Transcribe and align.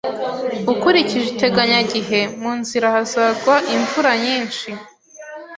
Ukurikije 0.71 1.27
iteganyagihe, 1.33 2.19
mu 2.41 2.51
nzira 2.59 2.85
hazagwa 2.95 3.55
imvura 3.75 4.11
nyinshi. 4.23 4.67